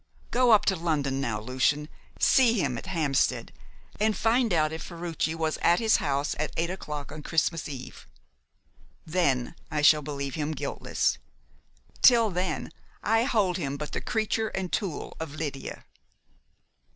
Go 0.31 0.49
up 0.49 0.65
to 0.65 0.75
London 0.75 1.21
now, 1.21 1.39
Lucian, 1.39 1.87
see 2.17 2.53
him 2.59 2.75
at 2.75 2.87
Hampstead, 2.87 3.53
and 3.99 4.17
find 4.17 4.51
out 4.51 4.71
if 4.73 4.81
Ferruci 4.81 5.35
was 5.35 5.59
at 5.61 5.77
his 5.77 5.97
house 5.97 6.35
at 6.39 6.51
eight 6.57 6.71
o'clock 6.71 7.11
on 7.11 7.21
Christmas 7.21 7.69
Eve. 7.69 8.07
Then 9.05 9.53
I 9.69 9.83
shall 9.83 10.01
believe 10.01 10.33
him 10.33 10.53
guiltless; 10.53 11.19
till 12.01 12.31
then, 12.31 12.71
I 13.03 13.25
hold 13.25 13.57
him 13.57 13.77
but 13.77 13.91
the 13.91 14.01
creature 14.01 14.47
and 14.47 14.73
tool 14.73 15.15
of 15.19 15.35
Lydia." 15.35 15.85